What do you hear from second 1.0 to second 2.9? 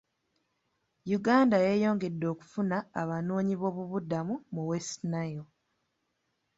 Uganda yeeyongedde okufuna